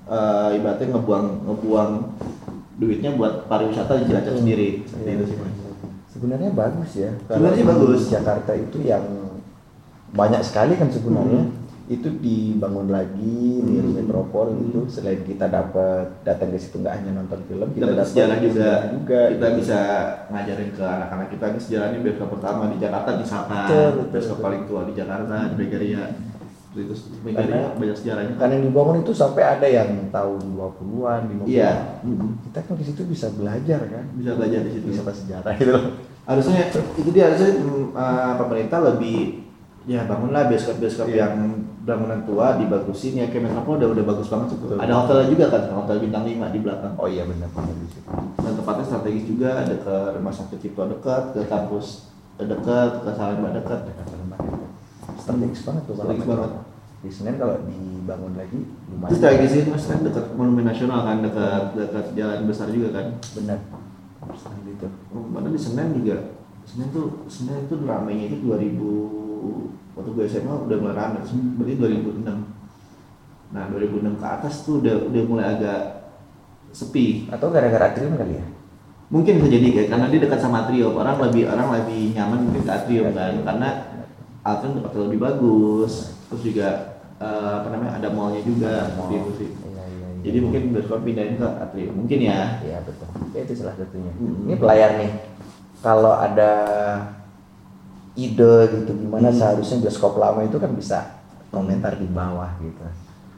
eh, 0.07 0.57
ibaratnya 0.57 0.87
ngebuang 0.91 1.27
ngebuang 1.45 1.91
duitnya 2.77 3.11
buat 3.13 3.45
pariwisata 3.47 4.01
di 4.01 4.09
Cilacap 4.09 4.35
sendiri 4.37 4.69
seperti 4.83 5.05
Iya. 5.07 5.17
itu 5.17 5.25
sih 5.27 5.37
mas 5.37 5.55
sebenarnya 6.11 6.51
bagus 6.51 6.91
ya 6.95 7.11
Sebenarnya 7.23 7.65
bagus. 7.65 8.01
Jakarta 8.09 8.53
itu 8.53 8.79
yang 8.81 9.05
banyak 10.11 10.43
sekali 10.43 10.75
kan 10.75 10.89
sebenarnya 10.89 11.43
Hmm. 11.43 11.55
Itu 11.91 12.07
dibangun 12.23 12.87
lagi 12.87 13.59
di 13.59 13.75
Hmm. 13.83 13.99
metropol 13.99 14.55
itu 14.55 14.87
selain 14.87 15.27
kita 15.27 15.51
dapat 15.51 16.23
datang 16.23 16.55
ke 16.55 16.57
situ 16.57 16.79
nggak 16.79 16.95
hanya 16.95 17.19
nonton 17.19 17.43
film 17.45 17.67
kita 17.75 17.91
dapat 17.91 18.07
sejarah 18.07 18.39
juga, 18.39 18.71
juga 18.95 19.21
kita 19.27 19.47
gitu. 19.51 19.59
bisa 19.59 19.79
ngajarin 20.31 20.71
ke 20.71 20.85
anak-anak 20.87 21.29
kita 21.29 21.45
ini 21.51 21.59
sejarahnya 21.59 21.99
bioskop 21.99 22.29
pertama 22.31 22.71
di 22.71 22.77
Jakarta 22.79 23.11
Betul, 23.11 23.27
betul, 23.27 24.07
bioskop 24.09 24.39
paling 24.39 24.63
tua 24.65 24.81
di 24.87 24.95
Jakarta 24.95 25.37
di 25.51 25.55
Megaria. 25.59 26.05
Itu 26.71 26.95
Karena- 27.27 27.75
banyak 27.75 27.97
sejarahnya. 27.99 28.35
kan 28.39 28.49
yang 28.49 28.63
dibangun 28.63 29.03
itu 29.03 29.11
sampai 29.11 29.43
ada 29.43 29.67
yang 29.67 29.91
tahun 30.09 30.39
20-an 30.55 31.21
50-an 31.27 31.51
iya. 31.51 31.99
Mm-mm. 32.07 32.39
kita 32.47 32.59
kan 32.63 32.79
di 32.79 32.87
situ 32.87 33.03
bisa 33.05 33.27
belajar 33.35 33.81
kan? 33.83 34.05
Bisa 34.15 34.39
belajar 34.39 34.61
di 34.63 34.71
situ. 34.71 34.87
Bisa 34.95 35.03
sejarah 35.03 35.53
gitu. 35.59 35.75
Loh 35.75 35.85
harusnya 36.23 36.71
itu 36.71 37.11
dia 37.11 37.27
harusnya 37.27 37.51
eh, 37.91 38.33
pemerintah 38.39 38.79
lebih 38.87 39.50
ya 39.85 40.05
bangunlah 40.05 40.47
bioskop-bioskop 40.47 41.09
Iya. 41.09 41.17
yang 41.23 41.35
bangunan 41.81 42.21
tua 42.23 42.57
dibagusin 42.57 43.17
ya 43.17 43.27
kayak 43.27 43.49
Metropol 43.49 43.81
udah 43.81 43.89
udah 43.91 44.05
bagus 44.05 44.29
banget 44.29 44.53
tuh 44.53 44.59
Betul. 44.63 44.77
ada 44.79 44.93
hotelnya 44.95 45.27
juga 45.29 45.45
kan 45.49 45.63
hotel 45.75 45.97
bintang 45.99 46.25
5 46.25 46.53
di 46.53 46.61
belakang 46.61 46.93
oh 46.95 47.09
iya 47.09 47.25
benar 47.25 47.49
benar 47.49 47.73
di 47.75 47.89
situ 47.89 48.05
dan 48.37 48.53
tempatnya 48.53 48.85
strategis 48.85 49.25
juga 49.25 49.51
dekat 49.65 50.13
rumah 50.15 50.29
sakit 50.31 50.59
Cipto 50.59 50.83
dekat 50.87 51.23
ke 51.33 51.41
kampus 51.47 51.87
dekat 52.37 52.91
ke 53.01 53.11
Salemba 53.11 53.49
dekat 53.51 53.81
strategis 55.17 55.61
banget 55.63 55.83
tuh 55.85 55.95
Strategis 55.97 56.27
banget. 56.27 56.51
di 57.01 57.09
Senen 57.09 57.41
kalau 57.41 57.57
dibangun 57.65 58.37
lagi 58.37 58.61
lumayan 58.87 59.17
strategis 59.17 59.53
itu 59.57 59.71
mas 59.73 59.85
kan 59.87 59.99
dekat 60.03 60.25
monumen 60.37 60.65
nasional 60.67 61.01
kan 61.01 61.25
dekat 61.25 61.63
dekat 61.75 62.07
jalan 62.13 62.45
besar 62.45 62.69
juga 62.69 62.89
kan. 62.93 63.07
benar 63.35 63.59
Senen 64.37 64.65
itu 64.69 64.87
Mana 65.11 65.49
di 65.49 65.57
Senen 65.57 65.97
juga. 65.97 66.17
Senen 66.63 66.93
tuh 66.93 67.25
Senen 67.27 67.65
itu 67.65 67.75
ramainya 67.81 68.29
itu 68.29 68.45
2000 68.45 69.30
waktu 69.97 70.11
gue 70.17 70.25
SMA 70.27 70.55
udah 70.69 70.77
mulai 70.81 70.97
rame. 70.97 71.21
Berarti 71.59 71.75
2006. 71.77 72.61
Nah 73.51 73.63
2006 73.75 74.21
ke 74.23 74.27
atas 74.27 74.55
tuh 74.63 74.79
udah 74.79 74.97
udah 75.11 75.23
mulai 75.27 75.47
agak 75.59 75.81
sepi. 76.71 77.27
atau 77.27 77.51
gara-gara 77.51 77.91
atrium 77.91 78.15
kali 78.15 78.39
ya 78.39 78.47
Mungkin 79.11 79.43
bisa 79.43 79.51
jadi 79.51 79.67
kayak 79.75 79.89
karena 79.91 80.07
dia 80.07 80.21
dekat 80.23 80.39
sama 80.39 80.63
Atrium. 80.63 80.95
Orang 80.95 81.19
lebih 81.19 81.51
orang 81.51 81.83
lebih 81.83 82.15
nyaman 82.15 82.47
mungkin 82.47 82.63
ke 82.63 82.71
Atrium 82.71 83.11
kan 83.11 83.43
karena 83.43 83.69
Atrium 84.47 84.79
tempatnya 84.79 85.03
lebih 85.11 85.19
bagus. 85.19 86.15
Terus 86.31 86.43
juga 86.47 86.69
eh, 87.19 87.53
apa 87.59 87.69
namanya 87.75 87.99
ada 87.99 88.09
mallnya 88.15 88.39
juga 88.47 88.87
sih. 89.35 89.51
iya 89.51 89.83
iya 89.91 90.09
iya 90.15 90.23
Jadi 90.31 90.39
mungkin 90.39 90.63
bioskop 90.71 91.03
pindahin 91.03 91.43
ke 91.43 91.49
Atrium. 91.59 91.95
Mungkin 91.99 92.19
ya. 92.23 92.63
Iya 92.63 92.79
betul. 92.87 93.09
Ya, 93.35 93.41
itu 93.43 93.53
salah 93.59 93.75
satunya. 93.75 94.15
Hmm. 94.15 94.47
Ini 94.47 94.55
pelayar 94.63 94.91
nih. 95.03 95.11
Kalau 95.83 96.15
ada 96.15 96.53
ide 98.13 98.55
gitu 98.69 98.91
gimana 98.97 99.29
Hmm. 99.29 99.37
seharusnya 99.37 99.77
bioskop 99.81 100.17
lama 100.17 100.43
itu 100.43 100.57
kan 100.57 100.71
bisa 100.73 100.99
komentar 101.49 101.95
di 101.95 102.07
bawah 102.07 102.51
gitu. 102.61 102.83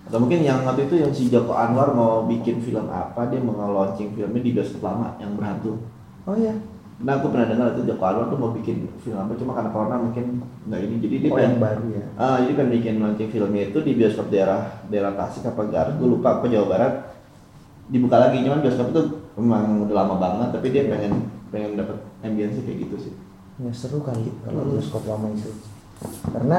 Atau 0.02 0.18
mungkin 0.18 0.40
yang 0.40 0.60
waktu 0.62 0.86
itu 0.86 0.94
yang 0.98 1.12
si 1.12 1.28
Joko 1.28 1.52
Anwar 1.52 1.92
mau 1.92 2.24
bikin 2.24 2.58
film 2.58 2.86
apa, 2.86 3.26
dia 3.26 3.38
mau 3.38 3.54
launching 3.56 4.12
filmnya 4.12 4.40
di 4.40 4.50
bioskop 4.50 4.82
lama 4.82 5.16
yang 5.16 5.32
berhantu. 5.32 5.78
Oh 6.24 6.34
iya. 6.34 6.52
Nah 7.02 7.18
aku 7.18 7.30
pernah 7.30 7.48
dengar 7.48 7.72
itu 7.72 7.86
Joko 7.86 8.04
Anwar 8.04 8.26
tuh 8.26 8.36
mau 8.36 8.50
bikin 8.50 8.84
film 8.98 9.16
apa, 9.16 9.32
cuma 9.34 9.52
karena 9.52 9.70
corona 9.70 9.96
mungkin 9.98 10.38
nggak 10.66 10.80
ini. 10.82 10.94
Jadi 11.00 11.14
dia 11.18 11.30
Oh 11.30 11.36
pengen, 11.36 11.48
yang 11.48 11.58
baru 11.58 11.84
ya. 11.88 12.04
ah, 12.14 12.36
jadi 12.40 12.52
kan 12.54 12.66
bikin 12.68 12.94
launching 12.98 13.30
filmnya 13.30 13.62
itu 13.66 13.78
di 13.80 13.92
bioskop 13.94 14.26
daerah 14.28 14.60
daerah 14.86 15.12
Tasik 15.12 15.46
apa 15.46 15.62
Garut, 15.64 15.94
gue 15.96 16.08
lupa 16.10 16.28
apa 16.36 16.46
Jawa 16.46 16.66
Barat. 16.68 16.94
Dibuka 17.88 18.16
lagi, 18.18 18.40
cuman 18.40 18.60
bioskop 18.60 18.88
itu 18.88 19.02
memang 19.34 19.84
udah 19.84 19.96
lama 19.96 20.14
banget, 20.16 20.48
tapi 20.50 20.66
dia 20.68 20.82
Iya. 20.82 20.90
pengen 20.90 21.12
pengen 21.48 21.70
dapat 21.76 21.96
ambience 22.20 22.56
kayak 22.58 22.78
gitu 22.82 22.96
sih. 22.98 23.12
Ya 23.62 23.72
seru 23.72 24.02
kali 24.02 24.26
kalau 24.42 24.62
Hmm. 24.62 24.72
bioskop 24.74 25.02
lama 25.06 25.26
itu. 25.30 25.50
Karena 26.28 26.58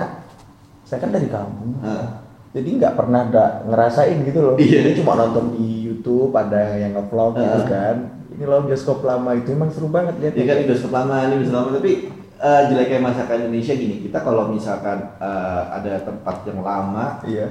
saya 0.83 0.99
kan 0.99 1.11
dari 1.11 1.27
kampung. 1.27 1.75
Ah. 1.79 2.23
Jadi 2.53 2.77
nggak 2.77 2.93
pernah 2.93 3.27
ada 3.27 3.65
ngerasain 3.65 4.23
gitu 4.23 4.39
loh. 4.39 4.55
Iya. 4.55 4.79
Jadi 4.85 5.01
cuma 5.01 5.17
nonton 5.17 5.51
di 5.51 5.83
YouTube 5.83 6.31
ada 6.31 6.77
yang 6.77 6.93
ngevlog 6.93 7.35
gitu 7.35 7.59
Ah. 7.59 7.67
kan. 7.67 7.95
Ini 8.29 8.43
loh 8.43 8.63
bioskop 8.63 9.03
lama 9.03 9.33
itu 9.33 9.51
emang 9.51 9.69
seru 9.69 9.89
banget 9.89 10.15
lihat. 10.17 10.33
Ini 10.33 10.45
kan 10.45 10.57
di 10.57 10.65
bioskop 10.65 10.91
lama, 10.91 11.15
ini 11.23 11.33
bioskop 11.37 11.57
lama, 11.59 11.69
tapi 11.75 11.91
eh, 12.35 12.61
jeleknya 12.67 12.99
masakan 12.99 13.37
Indonesia 13.41 13.73
gini, 13.73 13.95
kita 14.01 14.19
kalau 14.19 14.49
misalkan 14.49 14.99
eh, 15.15 15.61
ada 15.69 15.95
tempat 16.01 16.43
yang 16.43 16.59
lama, 16.59 17.23
Iya. 17.23 17.47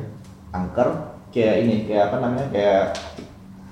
angker, 0.50 0.88
kayak 1.28 1.56
ini, 1.60 1.76
kayak 1.86 2.10
apa 2.10 2.16
namanya, 2.18 2.46
kayak 2.52 2.84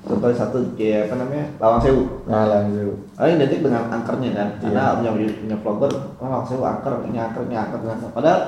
contohnya 0.01 0.37
satu, 0.37 0.57
kayak 0.75 1.09
apa 1.11 1.15
namanya, 1.21 1.47
Lawang 1.61 1.81
Sewu. 1.81 2.03
Nah 2.25 2.45
langsung. 2.49 2.97
Ah, 3.15 3.29
ini 3.29 3.37
identik 3.37 3.61
dengan 3.61 3.85
angkernya 3.89 4.31
kan, 4.33 4.49
karena 4.59 4.83
Iya. 5.01 5.11
punya, 5.13 5.29
punya 5.37 5.57
vlogger, 5.61 5.93
oh, 6.17 6.27
Lawang 6.27 6.47
Sewu 6.49 6.63
angker, 6.65 6.95
ini 7.05 7.19
angker, 7.21 7.43
ini 7.47 7.57
angker, 7.57 7.79
ini 7.85 7.91
angker. 7.93 8.11
Padahal 8.17 8.41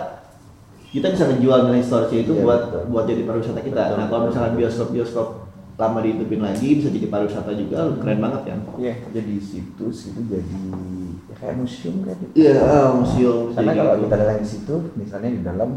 kita 0.92 1.06
bisa 1.08 1.24
menjual 1.24 1.58
nilai 1.68 1.80
historisnya 1.80 2.20
itu 2.20 2.32
Iya, 2.36 2.42
buat 2.44 2.60
betul. 2.68 2.82
buat 2.92 3.04
jadi 3.08 3.22
pariwisata 3.24 3.60
kita. 3.60 3.82
Betul, 3.88 3.96
nah 3.96 4.06
kalau 4.06 4.20
betul. 4.20 4.28
misalkan 4.32 4.52
bioskop-bioskop 4.56 5.28
lama 5.72 5.98
dihidupin 6.04 6.40
lagi 6.44 6.68
bisa 6.78 6.88
jadi 6.92 7.06
pariwisata 7.08 7.50
juga, 7.56 7.78
keren 7.96 8.20
banget 8.20 8.40
kan? 8.44 8.58
Iya, 8.76 8.94
jadi 9.08 9.34
situs 9.40 10.12
itu 10.12 10.20
jadi 10.28 10.60
ya 11.32 11.34
kayak 11.40 11.56
museum 11.56 11.96
kan. 12.04 12.16
gitu. 12.20 12.32
Iya, 12.36 12.54
ah, 12.60 12.88
museum. 12.92 13.56
Karena 13.56 13.72
kalau 13.72 13.92
gitu. 13.96 14.02
kita 14.04 14.14
datang 14.20 14.38
di 14.38 14.48
situ, 14.48 14.74
misalnya 14.94 15.30
di 15.32 15.40
dalam 15.40 15.70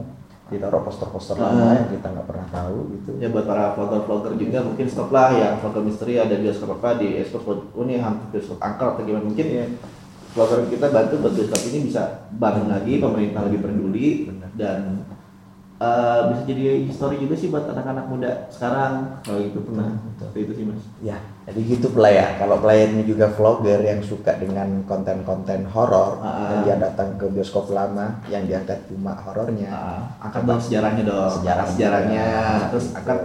ditaruh 0.45 0.85
poster-poster 0.85 1.35
Ah. 1.35 1.49
lama 1.49 1.73
yang 1.73 1.89
kita 1.89 2.07
nggak 2.13 2.27
pernah 2.29 2.47
tahu 2.53 2.77
gitu. 2.93 3.09
ya 3.17 3.33
buat 3.33 3.45
para 3.45 3.73
vlogger-vlogger 3.73 4.33
juga 4.37 4.61
mungkin 4.61 4.85
stop 4.85 5.09
lah 5.09 5.33
yang 5.33 5.57
vlogger 5.57 5.81
misteri 5.81 6.21
ada 6.21 6.37
bioskop 6.37 6.77
apa 6.77 7.01
di 7.01 7.17
oh 7.17 7.81
ini 7.81 7.97
hampir 7.97 8.37
bioskop 8.37 8.61
angker 8.61 8.87
atau 8.93 9.01
gimana 9.01 9.25
mungkin 9.25 9.45
Iya. 9.45 9.65
vlogger 10.37 10.69
kita 10.69 10.87
bantu 10.93 11.13
buat 11.17 11.33
bioskop 11.33 11.61
ini 11.65 11.79
bisa 11.89 12.01
bangun 12.31 12.69
lagi 12.69 12.93
pemerintah 13.01 13.41
lebih 13.49 13.59
peduli 13.63 14.07
Benar. 14.29 14.49
dan 14.53 14.79
eh, 15.77 16.19
bisa 16.29 16.41
jadi 16.45 16.63
histori 16.81 17.17
juga 17.17 17.33
sih 17.33 17.47
buat 17.47 17.65
anak-anak 17.65 18.05
muda 18.05 18.31
sekarang 18.47 19.19
kalau 19.19 19.39
gitu 19.41 19.59
pernah 19.61 19.91
seperti 20.15 20.39
itu 20.41 20.53
sih 20.53 20.65
mas 20.65 20.81
Ya, 21.01 21.17
jadi 21.43 21.59
gitu 21.61 21.87
pelayar. 21.91 22.35
Kalau 22.35 22.57
pelayarnya 22.57 23.03
juga 23.03 23.29
vlogger 23.29 23.77
yang 23.79 24.01
suka 24.01 24.33
dengan 24.35 24.81
konten-konten 24.83 25.67
horor, 25.67 26.17
Ah. 26.17 26.49
dan 26.49 26.57
dia 26.63 26.75
datang 26.79 27.13
ke 27.13 27.27
bioskop 27.27 27.69
lama 27.69 28.17
yang 28.25 28.41
diangkat 28.43 28.87
cuma 28.87 29.13
horornya. 29.15 29.69
Nah, 29.69 30.01
angkat 30.19 30.41
dong 30.43 30.57
sejarahnya 30.57 31.03
dong 31.03 31.29
Sejarah 31.35 31.65
sejarahnya 31.67 32.25
juga. 32.25 32.67
terus 32.71 32.85
angkat 32.91 33.19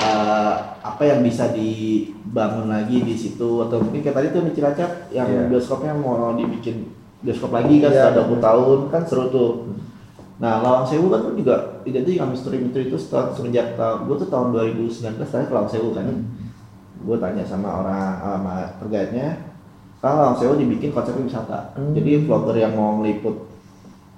eh, 0.00 0.54
apa 0.80 1.02
yang 1.02 1.20
bisa 1.20 1.50
dibangun 1.50 2.68
lagi 2.68 3.00
di 3.00 3.12
situ 3.12 3.60
atau 3.60 3.80
mungkin 3.80 4.00
kayak 4.00 4.16
tadi 4.16 4.28
tuh 4.30 4.42
di 4.42 4.52
Cilacap 4.52 4.90
yang 5.10 5.26
Iya. 5.26 5.42
bioskopnya 5.48 5.92
mau 5.92 6.32
dibikin 6.32 6.88
bioskop 7.20 7.50
lagi 7.50 7.80
kan 7.80 7.90
Iya, 7.90 7.98
setelah 8.06 8.14
20 8.22 8.30
benar. 8.30 8.44
tahun 8.46 8.78
kan 8.86 9.02
seru 9.04 9.24
tuh 9.28 9.50
nah 10.40 10.64
Lawang 10.64 10.88
Sewu 10.88 11.12
kan 11.12 11.20
tuh 11.20 11.36
juga 11.36 11.84
identik 11.84 12.16
dengan 12.16 12.32
misteri-misteri 12.32 12.88
itu 12.88 12.96
setelah 12.96 13.28
semenjak 13.36 13.76
tahun 13.76 14.08
gue 14.08 14.16
tuh 14.24 14.28
tahun 14.32 14.56
2019 14.56 15.20
terakhir 15.20 15.46
ke 15.46 15.54
Lawang 15.54 15.70
Sewu 15.70 15.92
kan 15.92 16.08
gue 17.00 17.16
tanya 17.20 17.44
sama 17.44 17.68
orang 17.84 18.08
sama 18.24 18.54
perguide-nya 18.80 19.50
sekarang 20.00 20.16
Lawang 20.16 20.38
Sewu 20.40 20.56
dibikin 20.56 20.96
konsepnya 20.96 21.28
wisata. 21.28 21.76
Hmm. 21.76 21.92
jadi 21.92 22.24
vlogger 22.24 22.56
yang 22.56 22.72
mau 22.72 22.96
ngeliput 23.00 23.52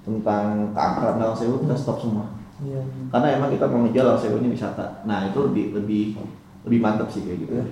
tentang 0.07 0.71
keangkeran 0.71 1.19
Lawang 1.19 1.35
Sewu 1.35 1.59
kita 1.67 1.75
stop 1.75 1.99
semua. 1.99 2.39
Iya. 2.63 2.79
karena 3.11 3.43
emang 3.43 3.51
kita 3.51 3.67
mau 3.67 3.83
ngejual 3.83 4.07
Lawang 4.07 4.23
Sewu 4.23 4.39
ini 4.39 4.55
wisata. 4.55 5.03
Nah 5.03 5.27
itu 5.27 5.39
lebih 5.51 5.75
lebih 5.75 6.23
lebih 6.63 6.79
mantap 6.79 7.11
sih 7.11 7.27
kayak 7.27 7.39
gitu. 7.43 7.53
Iya. 7.59 7.67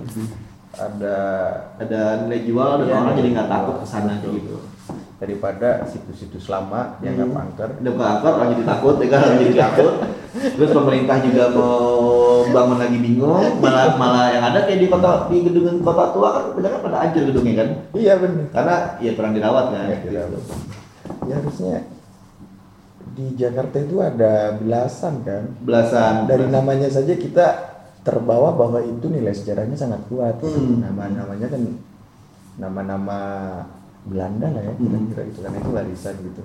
Ada 0.74 1.16
ada 1.78 2.00
nilai 2.26 2.42
jual 2.50 2.82
dan 2.82 2.86
Iya, 2.90 2.94
orang 2.98 3.06
nilai 3.14 3.18
jadi 3.22 3.30
nggak 3.38 3.50
takut 3.54 3.76
ke 3.78 3.86
sana 3.86 4.18
kayak 4.18 4.34
gitu 4.42 4.58
daripada 5.20 5.84
situs-situs 5.84 6.48
lama 6.48 6.96
yang 6.98 7.12
nggak 7.14 7.28
Hmm. 7.28 7.42
angker. 7.42 7.68
udah 7.76 7.92
ke 7.92 8.04
angker 8.08 8.32
orang 8.32 8.48
jadi 8.50 8.64
takut 8.66 8.94
ya 8.96 9.06
kan 9.06 9.20
orang 9.20 9.38
jadi 9.38 9.54
takut 9.60 9.92
terus 10.32 10.70
pemerintah 10.72 11.16
juga 11.20 11.44
mau 11.50 11.74
bangun 12.42 12.78
lagi 12.78 12.98
bingung 12.98 13.44
malah 13.60 13.94
malah 13.94 14.26
yang 14.30 14.40
ada 14.42 14.64
kayak 14.64 14.80
di 14.80 14.88
kota 14.88 15.28
di 15.28 15.36
gedung 15.42 15.78
kota 15.80 16.04
tua 16.10 16.28
kan 16.30 16.44
kebanyakan 16.50 16.80
pada 16.82 16.96
hancur 16.98 17.22
gedungnya 17.26 17.54
kan 17.54 17.68
Iya 17.92 18.12
benar. 18.16 18.46
karena 18.50 18.74
ya 18.98 19.10
kurang 19.12 19.32
dirawat 19.32 19.64
kan 19.68 19.86
Ya, 19.86 19.96
dirawat. 20.00 20.42
Ya 21.22 21.34
harusnya 21.36 21.76
di 23.10 23.26
Jakarta 23.34 23.76
itu 23.76 23.96
ada 23.98 24.32
belasan 24.56 25.20
kan. 25.20 25.42
belasan 25.60 26.24
Dari 26.24 26.46
namanya 26.46 26.88
saja 26.88 27.12
kita 27.12 27.46
terbawa 28.00 28.56
bahwa 28.56 28.80
itu 28.80 29.04
nilai 29.04 29.28
sejarahnya 29.30 29.76
sangat 29.76 30.00
kuat. 30.06 30.40
Hmm. 30.40 30.80
Nama-namanya 30.80 31.46
kan 31.46 31.62
nama-nama 32.56 33.20
Belanda 34.04 34.46
lah 34.48 34.62
ya 34.62 34.72
Hmm. 34.72 34.86
kira-kira 35.08 35.22
itu 35.26 35.38
karena 35.40 35.58
itu 35.58 35.70
warisan 35.70 36.14
gitu. 36.22 36.42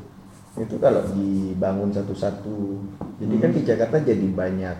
itu 0.56 0.76
kalau 0.80 1.02
dibangun 1.12 1.92
satu-satu 1.92 2.58
jadi 3.20 3.36
kan 3.38 3.52
di 3.52 3.62
Jakarta 3.62 3.98
jadi 4.00 4.28
banyak 4.30 4.78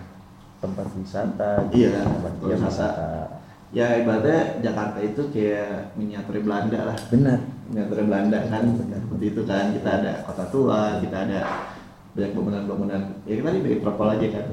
tempat 0.56 0.86
wisata 0.94 1.68
gitu, 1.68 1.84
Iya, 1.84 2.00
tempat 2.00 2.32
wisata. 2.40 2.64
wisata 2.64 3.08
Ya 3.74 3.98
ibaratnya 3.98 4.62
Jakarta 4.62 5.02
itu 5.02 5.26
kayak 5.28 5.92
miniatur 5.98 6.38
Belanda 6.38 6.86
lah. 6.86 6.96
benar 7.10 7.42
Miniatur 7.66 8.06
Belanda 8.06 8.38
kan 8.46 8.62
Benar. 8.62 9.02
seperti 9.02 9.24
itu 9.26 9.42
kan. 9.42 9.64
Kita 9.74 9.90
ada 10.00 10.12
kota 10.22 10.44
tua, 10.48 10.80
kita 11.02 11.16
ada 11.26 11.40
banyak 12.14 12.30
bangunan-bangunan. 12.32 13.00
Ya 13.26 13.34
kita 13.36 13.50
di 13.50 13.60
metropol 13.60 14.06
aja 14.08 14.26
kan. 14.32 14.46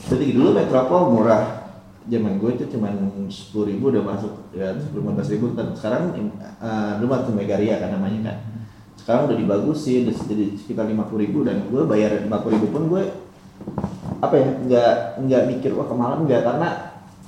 Jadi 0.00 0.32
dulu 0.32 0.56
metropol 0.56 1.12
murah. 1.12 1.67
Zaman 2.08 2.40
gue 2.40 2.50
itu 2.56 2.64
cuma 2.72 2.88
sepuluh 3.28 3.68
ribu 3.68 3.92
udah 3.92 4.00
masuk 4.00 4.32
ya 4.56 4.72
sepuluh 4.80 5.12
lima 5.12 5.20
ribu 5.20 5.52
kan 5.52 5.76
sekarang 5.76 6.16
eh, 6.16 6.92
dulu 6.96 7.12
waktu 7.12 7.30
Megaria 7.36 7.76
kan 7.76 7.92
namanya 7.92 8.32
kan 8.32 8.36
sekarang 8.96 9.28
udah 9.28 9.36
dibagusin 9.36 10.08
udah 10.08 10.16
jadi 10.24 10.44
sekitar 10.56 10.88
lima 10.88 11.04
puluh 11.04 11.28
ribu 11.28 11.44
dan 11.44 11.68
gue 11.68 11.84
bayar 11.84 12.16
lima 12.24 12.40
puluh 12.40 12.56
ribu 12.56 12.66
pun 12.72 12.82
gue 12.88 13.02
apa 14.24 14.34
ya 14.40 14.48
nggak 14.56 14.94
nggak 15.28 15.42
mikir 15.52 15.70
wah 15.76 15.84
kemahalan 15.84 16.24
nggak 16.24 16.42
karena 16.48 16.68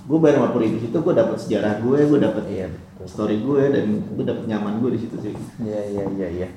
gue 0.08 0.18
bayar 0.18 0.34
lima 0.40 0.50
puluh 0.50 0.64
ribu 0.64 0.76
situ 0.80 0.96
gue 0.96 1.14
dapet 1.14 1.36
sejarah 1.36 1.72
gue 1.84 1.98
gue 2.08 2.18
dapet 2.18 2.44
Iya, 2.48 2.66
betul. 2.72 3.04
story 3.04 3.36
gue 3.44 3.62
dan 3.68 3.84
gue 4.16 4.24
dapet 4.24 4.44
nyaman 4.48 4.80
gue 4.80 4.90
di 4.96 5.00
situ 5.04 5.16
sih 5.20 5.34
Iya 5.60 5.80
iya 5.92 6.04
iya 6.16 6.28
iya. 6.40 6.48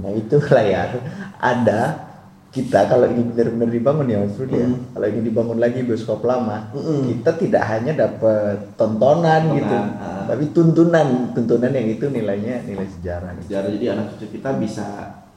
Nah 0.00 0.12
itu 0.16 0.36
layar 0.48 0.96
ada 1.40 2.05
kita 2.54 2.88
kalau 2.88 3.04
ini 3.10 3.20
benar-benar 3.20 3.68
dibangun 3.68 4.06
ya 4.08 4.18
Mas 4.24 4.38
Rudi 4.40 4.56
ya. 4.56 4.64
Mm. 4.64 4.80
Kalau 4.96 5.06
ini 5.12 5.20
dibangun 5.28 5.58
lagi 5.60 5.80
bioskop 5.84 6.24
lama, 6.24 6.72
Mm-mm. 6.72 7.04
kita 7.12 7.30
tidak 7.36 7.62
hanya 7.68 7.92
dapat 7.92 8.56
tontonan 8.80 9.44
Tontonan, 9.44 9.58
gitu, 9.60 9.76
ah. 9.76 10.24
tapi 10.24 10.44
tuntunan, 10.56 11.08
tuntunan 11.36 11.68
yang 11.68 11.88
itu 11.92 12.06
nilainya 12.08 12.64
nilai 12.64 12.88
sejarah. 12.88 13.36
gitu. 13.36 13.52
sejarah 13.52 13.68
jadi 13.76 13.86
anak 13.92 14.06
cucu 14.16 14.26
kita 14.40 14.50
bisa 14.56 14.86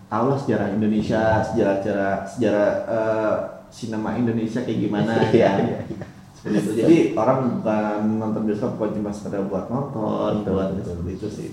tahu 0.09 0.25
lah 0.31 0.39
sejarah 0.39 0.67
Indonesia 0.73 1.21
sejarah 1.43 1.75
sejarah 1.83 2.13
sejarah 2.25 2.67
eh, 2.87 3.35
sinema 3.69 4.17
Indonesia 4.17 4.59
kayak 4.65 4.79
gimana 4.81 5.13
Iya 5.35 5.49
kan. 5.53 5.61
iya. 5.61 5.79
iya. 5.85 6.05
seperti 6.33 6.55
itu 6.57 6.71
jadi 6.79 6.97
orang 7.19 7.37
bukan 7.61 7.99
nonton 8.17 8.41
bioskop 8.47 8.71
bukan 8.79 8.91
cuma 8.97 9.11
sekedar 9.13 9.43
buat 9.45 9.67
nonton 9.69 10.41
Betul, 10.41 10.53
buat 10.55 10.69
betul. 10.73 10.87
seperti 10.97 11.11
itu 11.13 11.27
sih 11.29 11.49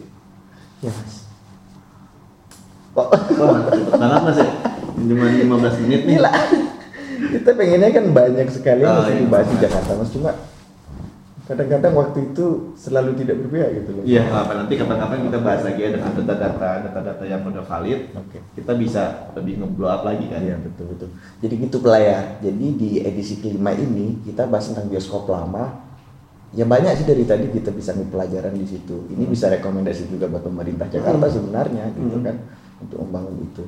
Ya 0.84 0.92
Mas. 0.92 1.14
Kok 2.96 3.06
wah 3.12 3.60
banget 4.00 4.20
mas 4.24 4.38
ya 4.40 4.50
cuma 5.06 5.26
15 5.28 5.82
menit 5.86 6.00
nih 6.02 6.16
gila? 6.16 6.32
Kita 7.26 7.50
pengennya 7.52 7.90
kan 7.90 8.04
banyak 8.10 8.48
sekali 8.48 8.80
yang 8.80 8.92
Oh, 8.92 8.96
mesti 9.00 9.12
iya. 9.12 9.20
dibahas 9.22 9.46
di 9.46 9.56
Jakarta 9.58 9.92
Mas 9.94 10.10
cuma 10.10 10.30
kadang-kadang 11.46 11.94
waktu 11.94 12.18
itu 12.26 12.46
selalu 12.74 13.14
tidak 13.16 13.38
berpihak 13.38 13.70
gitu 13.72 13.90
loh. 13.94 14.02
Iya, 14.02 14.26
apa 14.26 14.52
nanti 14.52 14.74
kapan-kapan 14.74 15.30
kita 15.30 15.38
bahas 15.38 15.62
lagi 15.62 15.78
ya 15.80 15.90
dengan 15.94 16.10
data-data 16.12 16.70
data-data 16.82 17.22
yang 17.22 17.40
udah 17.40 17.62
valid. 17.62 18.00
Oke. 18.12 18.38
Kita 18.52 18.72
bisa 18.74 19.02
lebih 19.32 19.62
nge-blow 19.62 19.86
up 19.86 20.02
lagi 20.02 20.26
kan. 20.26 20.42
Iya 20.42 20.58
betul 20.58 20.90
betul. 20.90 21.08
Jadi 21.38 21.54
gitu 21.60 21.76
pelayar. 21.78 22.42
Jadi 22.42 22.66
di 22.74 22.88
edisi 23.00 23.38
kelima 23.38 23.70
ini 23.72 24.18
kita 24.22 24.44
bahas 24.44 24.66
tentang 24.66 24.90
bioskop 24.90 25.24
lama. 25.26 25.86
Ya 26.50 26.64
banyak 26.64 26.92
sih 26.94 27.06
dari 27.06 27.22
tadi 27.22 27.46
kita 27.48 27.70
bisa 27.70 27.94
ambil 27.94 28.10
pelajaran 28.12 28.50
di 28.50 28.66
situ. 28.66 29.06
Ini 29.06 29.24
bisa 29.24 29.46
rekomendasi 29.46 30.08
juga 30.08 30.26
buat 30.26 30.42
pemerintah 30.42 30.88
Jakarta 30.88 31.26
sebenarnya 31.28 31.94
gitu 31.94 32.10
Hmm. 32.12 32.24
kan 32.24 32.36
untuk 32.80 32.98
membangun 33.00 33.34
itu. 33.40 33.62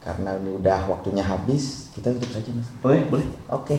Karena 0.00 0.32
ini 0.40 0.56
udah 0.56 0.88
waktunya 0.88 1.20
habis, 1.20 1.92
kita 1.92 2.16
tutup 2.16 2.32
saja 2.32 2.50
mas. 2.56 2.68
Boleh, 2.80 3.04
boleh. 3.04 3.26
Oke, 3.52 3.76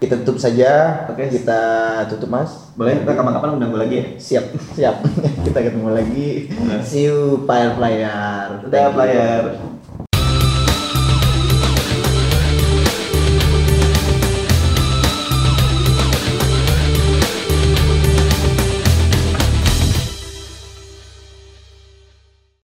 kita 0.00 0.14
tutup 0.24 0.40
saja. 0.40 1.04
Oke. 1.12 1.28
Kita 1.28 1.60
tutup 2.08 2.32
mas. 2.32 2.72
Boleh, 2.72 3.04
kita 3.04 3.12
kapan-kapan 3.12 3.60
undang 3.60 3.70
gue 3.76 3.80
lagi 3.84 3.96
ya. 4.00 4.06
Siap, 4.16 4.44
siap. 4.78 4.96
kita 5.46 5.58
ketemu 5.58 5.90
lagi. 5.92 6.48
See 6.80 7.10
you, 7.10 7.44
player 7.44 7.76
player. 7.76 8.64
Udah, 8.64 8.84
player. 8.96 9.42